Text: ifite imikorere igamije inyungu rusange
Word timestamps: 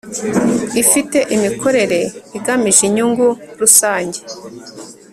ifite 0.81 1.17
imikorere 1.35 1.99
igamije 2.37 2.81
inyungu 2.89 3.27
rusange 3.59 4.19